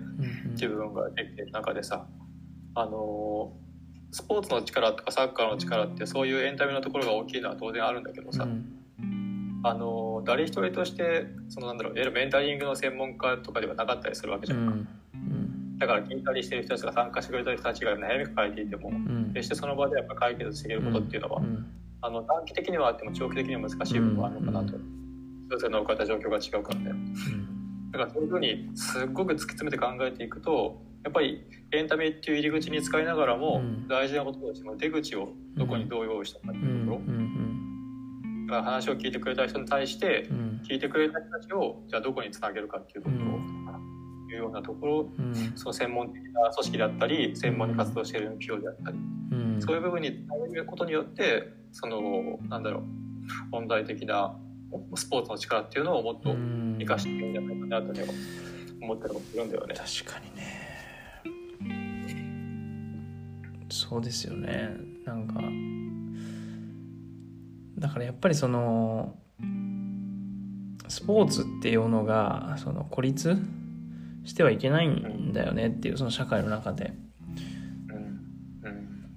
[0.45, 2.07] うん、自分ができてる中でさ
[2.75, 3.53] あの
[4.11, 14.67] スポーツの力とかサッカーの力ってそういうエンタメのところが大きいのは当然あるんだけどさ、うん、あの誰一人としてそのなんだろうメンタリングの専門家とかではなかったりするわけじゃん。
[14.67, 14.73] か。
[14.73, 14.87] うん
[15.83, 21.65] だから聞いたりしてる人たちが参加してくれた人たちが悩み抱えていても、うん、決してその場でやっぱ解決していけることっていうのは、うん、
[22.01, 24.77] あの短期的にはあっても長期的には難しい部分はあるのかなと、
[25.49, 26.91] それぞれの置かれた状況が違うからね、
[27.91, 31.43] だからそういうふうにすっごく突き詰めて考えていくとやっぱり
[31.73, 37.13] エンタメっていう入り口に使いながらも、大事なこととしての出口をどこにどう用意したかっていうところ、
[38.47, 40.29] だから話を聞いてくれた人に対して
[40.69, 43.19] 聞いてくれた人たちをじゃあどこにつなげるかっていうことを、
[44.33, 48.97] いうようなところ、うん、その専門的な組織だったり専門に活動している企業であったり、
[49.31, 52.83] うん、そういう部分につなげることによってそのなんだろう
[53.51, 54.35] 本来的な
[54.95, 56.33] スポーツの力っていうのをもっと
[56.79, 57.93] 生かしていくんじゃないかなと
[58.81, 59.75] 思ったりもするんだよね。
[59.75, 60.73] 確かにね。
[63.69, 64.71] そうですよね。
[65.05, 65.41] なんか
[67.77, 69.15] だからやっぱりその
[70.87, 73.37] スポーツっていうのがその孤立
[74.25, 76.93] してはいけないんだよねっていうその社会の中で。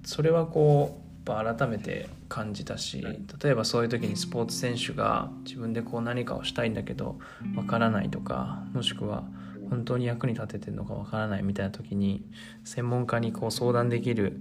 [0.03, 3.01] それはこう改めて感じたし
[3.43, 7.19] 例えばそういう時にスポーツ選手が自分でこう何かをしたいんだけど
[7.57, 9.25] わからないとかもしくは
[9.69, 12.25] 本当に役に立ててるのかわからないみたいな時に
[12.63, 14.39] 専門家にこう相談できる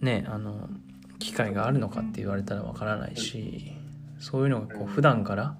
[0.00, 0.68] ねあの
[1.18, 3.72] 機会があるのかって言われたらわからないし
[4.20, 5.56] そういうのがこう普段から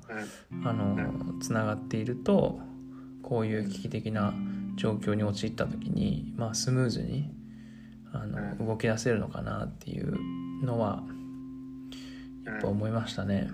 [0.64, 2.61] あのつながっていると
[3.22, 4.35] こういう危機的な
[4.76, 7.30] 状況に陥った時に、まあ、スムーズに
[8.12, 10.16] あの動き出せるのかなっていう
[10.64, 11.02] のは
[12.44, 13.50] やっぱ思いましたね。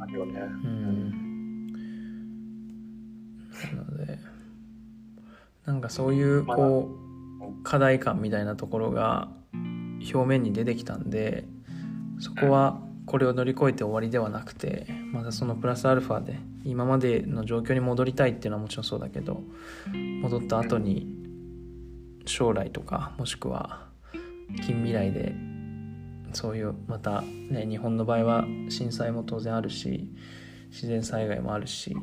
[0.00, 0.40] あるよね。
[0.40, 1.72] うん、
[3.76, 4.18] なので
[5.66, 9.28] なんかそういうこう課題感みたいなところが
[10.12, 11.46] 表面に出てきたんで
[12.18, 19.42] そこはこれを乗り越えて終わりではなくてまたそのプラスアルファで今までの状況に戻りたいっていうのはもちろんそうだけど
[20.22, 21.06] 戻った後に
[22.26, 23.86] 将来とかもしくは
[24.64, 25.34] 近未来で
[26.32, 30.08] そういうまたね日本の場合は震災も当然あるし
[30.70, 31.96] 自然災害もあるし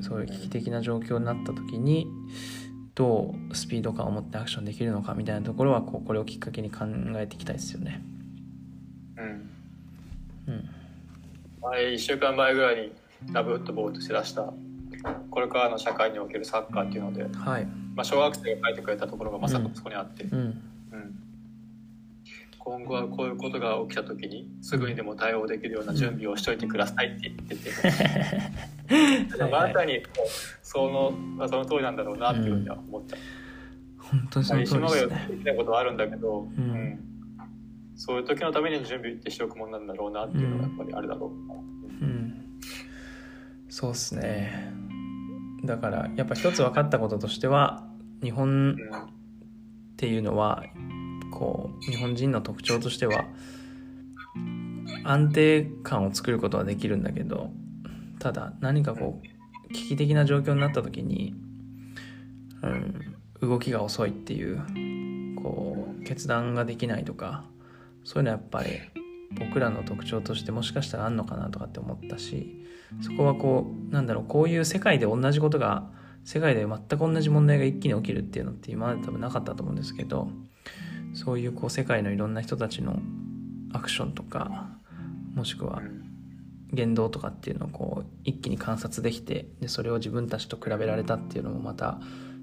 [0.00, 2.06] そういう危機的な状況になった時に
[2.94, 8.02] どうスピード感を持ってアクションできるのかみたいなところはこうこれをきっかけに考えていきたいですよね。
[9.16, 9.47] うん、
[11.62, 12.92] 前1週間前ぐらいに
[13.32, 14.52] ラブフットボールとして出した
[15.30, 17.66] これからの社会におけるサッカーっていうので、はい。
[17.94, 21.18] まあ、小学生が書いてくれたところがまさかそこにあって、うん、うん、
[22.58, 27.70] 今後はこういうことが起きた時にすぐにでも対応できるような準備をしといてくださいって言ってて、
[29.50, 30.02] まさに
[30.62, 33.16] その、まあ、その通りなんだろうなっていうふうには思った。
[33.98, 35.28] 本当にその通りですね。
[35.30, 37.07] できないことはあるんだけど、うん
[37.98, 42.60] そういう時のために準備ってしておくもんなんだろうなっていうのがやっぱりあるだろう、うん、うん、
[43.68, 44.72] そうっすね。
[45.64, 47.84] だからやっぱ一つ分かったこととしては
[48.22, 50.62] 日本っていうのは
[51.32, 53.24] こう日本人の特徴としては
[55.02, 57.50] 安定感を作ることはできるんだけど
[58.20, 59.20] ただ何かこ
[59.68, 61.34] う危機的な状況になった時に、
[62.62, 67.44] うん、動きが遅いっていうこう決断ができないとか
[68.08, 68.70] そういうのはやっぱり
[69.38, 72.64] 僕らの特徴としてもしかしたらあんのかなとかって思ったし
[73.02, 75.90] そこはこうなんだろうこういう世界で同じことが
[76.24, 80.30] 世界で全く同じ問題が一気に起きるっていうのって今まで多分なかったと思うんですけど
[81.12, 82.98] そういうこう世界のいろんな人たちの
[83.74, 84.70] アクションとか
[85.34, 85.82] もしくは
[86.72, 92.00] 言動とかっていうのをこう一気に観察できてでそれを自分たちと比べられたっていうのもまた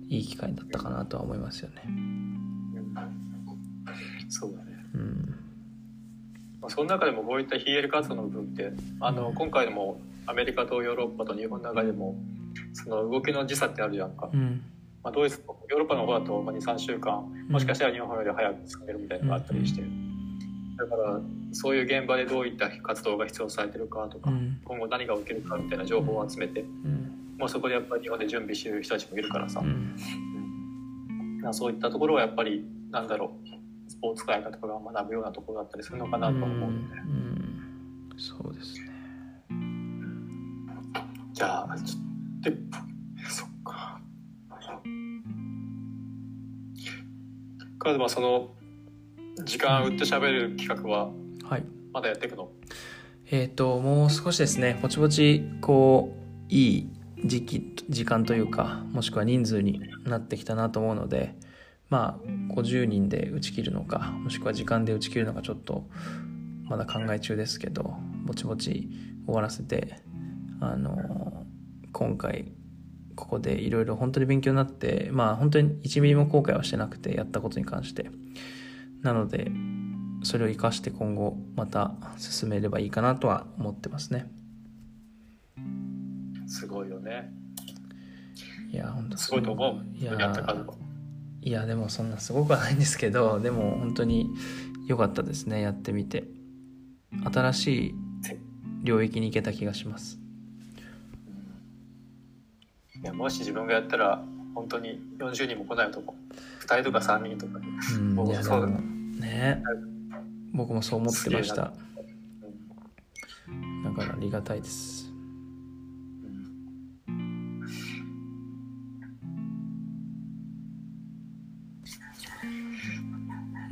[0.09, 1.81] いい機会だったかなとは思いますよね。
[4.29, 4.74] そうだね。
[6.65, 6.67] うん。
[6.67, 12.15] まあ、その中でもこういった非営利活動の部分ってあの今回でもアメリカとヨーロッパと日本の中でも
[12.73, 14.63] その動きの時差ってあるじゃんか、うん、
[15.03, 19.83] まあ、ドイツヨーロッパの方だと23週間もしかしたら日本より早く進めるみたいなのがあったりして、
[20.77, 21.19] だから
[21.51, 24.31] そういう現場でどういった活動が必要されてるかとか、
[24.63, 26.65] 今後何が起きるかみたいな情報を集めて、
[27.37, 29.95] もうそこでやっぱり日本で準備してる人たちもいるからさ、うん。
[31.53, 33.54] そういったところはやっぱりなんだろうス
[34.05, 36.19] ポーツ界とかが学ぶようなところだったりするのか。
[36.19, 36.95] なと思うので、
[38.17, 38.91] そうですね
[41.33, 43.99] じゃあちょっとそっか。
[47.79, 48.51] カズマその
[49.43, 51.09] 時間売って喋る企画は
[51.91, 52.51] まだやっていくの、はい、
[53.31, 56.15] えっ、ー、ともう少しですねぼちぼちこ
[56.47, 56.89] ういい
[57.25, 61.35] 時期時間というかもしくは人数になってきたなと思うので
[61.89, 65.87] まあ50人で打ち切るのかもしくは時間で打ち切るのかちょっと
[66.65, 68.89] まだ考え中ですけどぼちぼち
[69.25, 69.99] 終わらせて
[70.59, 71.45] あの
[71.91, 72.51] 今回
[73.15, 78.09] ここでいろいろ本当に勉強になってまあ本当に1ミリも後悔はしてなくてやったことに関して。
[79.05, 79.51] なので
[80.23, 84.31] それを生かして今後また進めればいいかなとは思ってますね。
[86.47, 87.31] すごいよね。
[88.71, 89.97] いや本当すごいと思う。
[89.97, 90.11] いや
[91.45, 94.29] いやでもそんなすごくはないんですけどでも本当に
[94.87, 96.35] 良かったですねやってみて。
[97.23, 97.95] 新しい
[98.83, 100.19] 領域に行けた気がします。
[103.01, 104.23] いやもし自分がやったら
[104.53, 106.15] 本当に40人も来ないと思う
[106.65, 107.59] 2人とか3人とか、
[107.95, 108.67] うん、僕もそうだ。
[108.67, 109.63] ね
[110.53, 111.55] 僕もそう思ってました。
[111.55, 111.71] だ
[113.95, 115.04] からありがたいです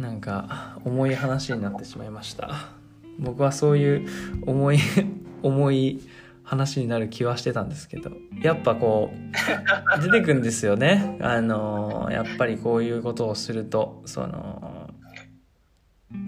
[0.03, 2.73] なんか重い話になってしまいました。
[3.19, 4.07] 僕はそういう
[4.45, 4.79] 重い
[5.41, 6.01] 重い
[6.43, 8.11] 話になる気はしてたんですけど。
[8.41, 11.17] やっぱこう出てくんですよね。
[11.21, 14.89] あのやっぱりこういうことをするとその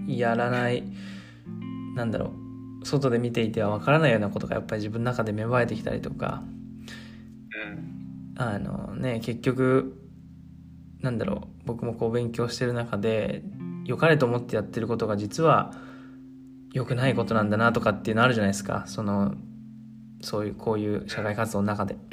[0.06, 0.82] やらない
[1.96, 2.32] なんだろ
[2.82, 6.42] う外で見ていてはわからないようなことがやっぱり自分の中で芽生えてきたりとか。
[8.38, 9.98] あのね結局
[11.00, 13.42] なんだろう僕もこう勉強してる中で
[13.86, 15.72] 良かれと思ってやってることが実は
[16.72, 18.84] 良くないことなんだなとかっていうのあるじゃないですか。
[18.86, 19.34] その
[20.20, 21.96] そういうこういう社会活動の中で。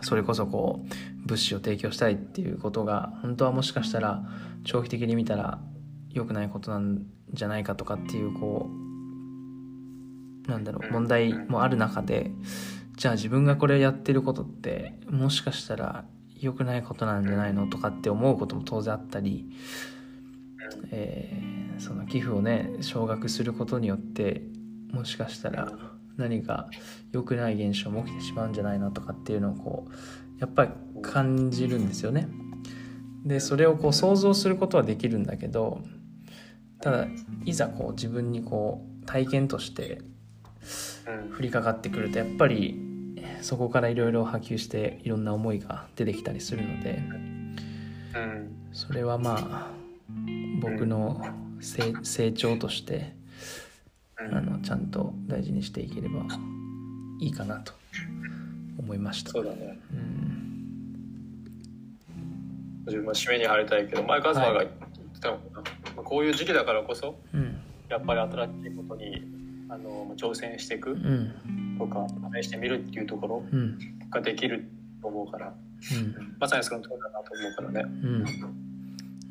[0.00, 4.24] それこそこう物資を提供したいっていうことが本当はもしかしたら
[4.64, 5.60] 長期的に見たら
[6.10, 8.68] 良くないことなんじゃないかとかっていうこ
[10.46, 12.32] うなんだろう問題もある中で
[12.96, 16.04] じゃあ自分がこれやってることってもしかしたら
[16.40, 19.50] 良くないことなんじゃないのとかって思うことも当然あったり
[20.90, 24.42] えー、その寄付をね奨学することによって
[24.92, 25.72] もしかしたら
[26.16, 26.68] 何か
[27.12, 29.92] 良くない現象も起きてしまうんじゃないのとかっていうのをこう
[30.38, 30.70] やっぱり
[31.02, 32.28] 感じるんですよね。
[33.24, 35.80] でそれをこう想像することはできるんだけど
[36.80, 37.06] ただ
[37.44, 40.02] いざこう自分にこう体験として
[41.38, 42.80] 降りかかってくるとやっぱり
[43.40, 47.00] そこからいろいろ波及していろんな思いが出てきたりするので
[48.72, 49.81] それはまあ
[50.60, 51.20] 僕の
[51.60, 53.14] 成長として
[54.18, 56.26] あのちゃんと大事にしていければ
[57.20, 57.72] いいかなと
[58.78, 59.30] 思いました。
[59.30, 60.72] そうだね、うん、
[62.86, 64.70] 自分は締めに入りたいけど前カズマが言っ
[65.14, 65.68] てたのかな、はい、
[66.04, 69.22] こういう時期だからこそ、うん、やっぱり新しいことに
[69.68, 70.98] あの挑戦していく
[71.78, 73.42] とか、試してみるっていうところ
[74.10, 74.68] ができる
[75.00, 75.54] と思うから、うん、
[76.38, 77.86] まさにその通りだなと思うからね。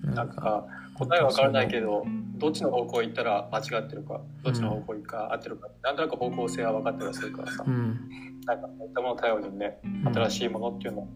[0.04, 0.66] うん、なんか
[0.96, 8.00] 答えは分からないけどどっちの方向行ったら間違ってるかどっちの方向行か合ってるか、なんとなく方向性は分かったりするからさ、うん、
[8.46, 9.80] なんかそういったものを頼りにね
[10.14, 11.08] 新しいものっていうのを、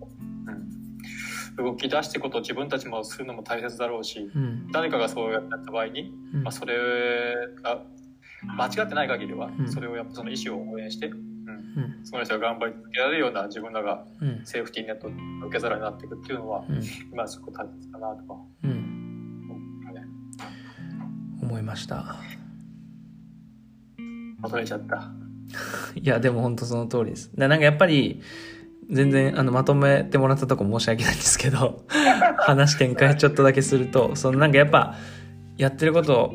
[1.58, 6.76] うん、動き出していくことを自分たちもするのも大切だろうし、うん、誰かがそうやった場合に、まあ、それ
[7.64, 7.82] が
[8.58, 14.06] 間違ってない限りは、それをやっぱその意思を応援して、うん、その人が頑張り続けられるような自分らが
[14.44, 16.64] セーフティーネットの受け皿になっていくっていうのは、
[17.12, 18.36] 今すごく大切かなとか。
[21.46, 22.18] 思いました。
[24.40, 25.12] まとめちゃった。
[25.96, 27.32] いやでも本当その通りです。
[27.36, 28.22] なんかやっぱり
[28.90, 31.86] 全然あのまとめてもらったとこ申し訳ないんですけど
[32.38, 34.96] 話展開ちょっとだけするとそのなんかやっぱ
[35.58, 36.34] やってること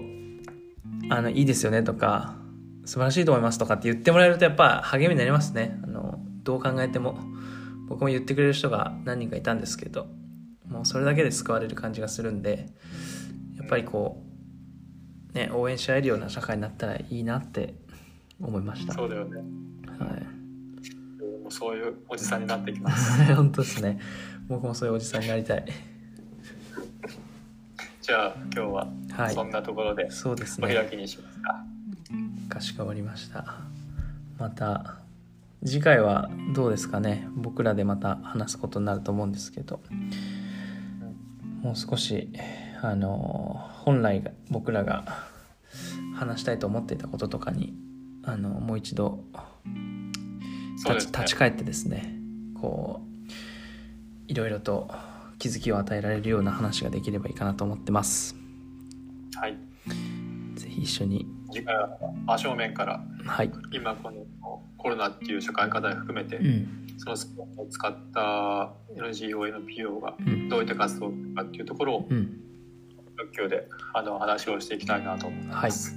[1.10, 2.36] あのいいですよねとか
[2.84, 5.78] 素晴らしいと思いますとかって言ってもらえるとやっぱ励みになりますね。
[5.84, 7.18] あのどう考えても
[7.88, 10.06] 僕も言ってくれる人が何人かいたんですけど
[10.68, 12.66] もうそれだけで救われる感じがするんで
[13.56, 14.29] やっぱりこう
[15.34, 17.74] ね、応援し合えるような社会になったらいいなって
[18.40, 18.94] 思いました。
[18.94, 19.38] そうだよね。
[19.86, 20.40] は
[21.50, 23.22] そういうおじさんになってきます。
[23.34, 24.00] 本当ですね。
[24.48, 25.64] 僕もそういうおじさんになりたい。
[28.00, 28.88] じゃあ今日は
[29.32, 30.66] そんなところで、はい、そうですね。
[30.66, 31.64] お開きにしますか。
[32.48, 33.58] かしこまりました。
[34.38, 34.96] また
[35.64, 37.28] 次回はどうですかね。
[37.34, 39.80] 僕らでまた話すことになると思うんですけど。
[41.62, 42.30] もう少し
[42.82, 45.04] あの本来僕らが
[46.14, 47.74] 話したいと思っていたこととかに
[48.24, 49.24] あのもう一度
[50.76, 52.14] 立ち,、立ち返ってですね
[52.60, 54.90] こういろいろと
[55.38, 58.36] 気づきを与えられるような話ができればいいかなと思ってます。
[59.34, 59.56] はい。
[60.54, 61.26] ぜひ一緒に。
[61.50, 61.88] 次回は
[62.26, 70.14] 真正面から、はい、今このコロナっていう社会課題を含めて、うん、そのスポットを使った NGO、NPO が
[70.48, 72.39] どういった活動かっていうところを、うん、
[73.20, 75.94] 学級であの話をしていきたいなと思います。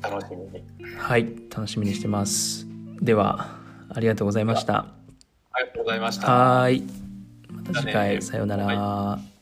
[0.00, 0.96] はい、楽しみに。
[0.96, 2.66] はい、楽しみにしてます。
[3.00, 4.86] では、ありがとうございました。
[5.52, 6.32] ありがとうございました。
[6.32, 6.82] はい。
[7.50, 8.66] また次回、さようなら。
[8.66, 9.35] はい